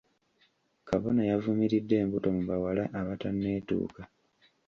[0.87, 4.01] Kabona yavumiridde embuto mu bawala abatanetuuka.